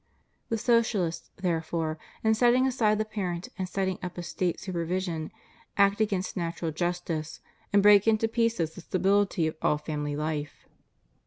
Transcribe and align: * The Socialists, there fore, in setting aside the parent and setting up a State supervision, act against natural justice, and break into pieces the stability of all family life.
* 0.27 0.49
The 0.49 0.57
Socialists, 0.57 1.29
there 1.37 1.61
fore, 1.61 1.99
in 2.23 2.33
setting 2.33 2.65
aside 2.65 2.97
the 2.97 3.05
parent 3.05 3.49
and 3.55 3.69
setting 3.69 3.99
up 4.01 4.17
a 4.17 4.23
State 4.23 4.59
supervision, 4.59 5.31
act 5.77 6.01
against 6.01 6.35
natural 6.35 6.71
justice, 6.71 7.39
and 7.71 7.83
break 7.83 8.07
into 8.07 8.27
pieces 8.27 8.71
the 8.73 8.81
stability 8.81 9.45
of 9.45 9.57
all 9.61 9.77
family 9.77 10.15
life. 10.15 10.65